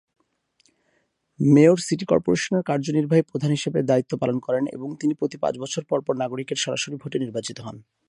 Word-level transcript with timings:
Mayor, 1.39 1.77
city 1.79 2.05
কর্পোরেশনের 2.05 2.63
কার্যনির্বাহী 2.63 3.23
প্রধান 3.23 3.51
হিসাবে 3.51 3.79
দায়িত্ব 3.83 4.13
পালন 4.17 4.37
করেন 4.39 4.63
এবং 4.67 4.87
তিনি 4.95 5.13
প্রতি 5.13 5.37
পাঁচ 5.37 5.53
বছর 5.59 5.81
পরপর 5.83 6.13
নাগরিকের 6.15 6.57
সরাসরি 6.57 6.95
ভোটে 6.95 7.17
নির্বাচিত 7.19 7.57
হন। 7.61 7.77